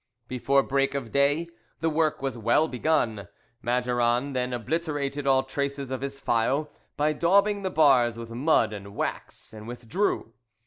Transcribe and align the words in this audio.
Before 0.27 0.63
break 0.63 0.95
of 0.95 1.11
day 1.11 1.47
the 1.79 1.87
work 1.91 2.23
was 2.23 2.35
well 2.35 2.67
begun. 2.67 3.27
Maduron 3.61 4.33
then 4.33 4.51
obliterated 4.51 5.27
all 5.27 5.43
traces 5.43 5.91
of 5.91 6.01
his 6.01 6.19
file 6.19 6.71
by 6.97 7.13
daubing 7.13 7.61
the 7.61 7.69
bars 7.69 8.17
with 8.17 8.31
mud 8.31 8.73
and 8.73 8.95
wax, 8.95 9.53
and 9.53 9.67
withdrew. 9.67 10.33